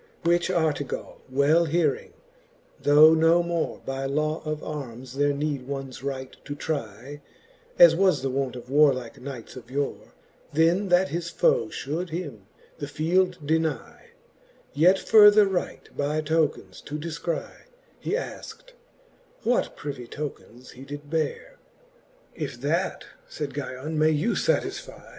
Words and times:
XXXII. 0.23 0.31
Which 0.33 0.49
Artegall 0.49 1.21
well 1.29 1.65
hearing, 1.65 2.13
though 2.79 3.13
no 3.13 3.43
more 3.43 3.81
By 3.85 4.05
law 4.07 4.41
of 4.43 4.63
armes 4.63 5.15
there 5.15 5.31
neede 5.31 5.67
ones 5.67 6.01
right 6.01 6.35
to 6.43 6.55
trie, 6.55 7.21
As 7.77 7.95
was 7.95 8.23
the 8.23 8.31
wont 8.31 8.55
of 8.55 8.67
warlike 8.71 9.21
knights 9.21 9.55
of 9.55 9.69
yore, 9.69 10.13
Then 10.53 10.89
that 10.89 11.09
his 11.09 11.29
foe 11.29 11.67
fhould 11.67 12.09
him 12.09 12.47
the 12.79 12.87
field 12.87 13.45
denie, 13.45 13.77
Yet 14.73 14.97
further 14.97 15.45
right 15.45 15.87
by 15.95 16.19
tokens 16.21 16.81
to 16.85 16.97
defcrie, 16.97 17.65
He 17.99 18.13
afkt, 18.13 18.71
what 19.43 19.75
privie 19.77 20.07
tokens 20.09 20.71
he 20.71 20.81
did 20.83 21.11
beare. 21.11 21.59
If 22.33 22.59
that 22.61 23.05
faid, 23.27 23.53
Guyon 23.53 23.93
^ 23.97 23.97
may 23.97 24.09
you 24.09 24.33
fatisfie. 24.33 25.03